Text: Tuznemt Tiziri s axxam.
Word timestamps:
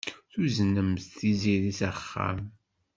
Tuznemt 0.31 1.01
Tiziri 1.15 1.71
s 1.79 1.81
axxam. 1.89 2.39